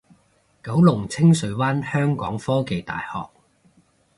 [0.63, 3.29] 九龍清水灣香港科技大學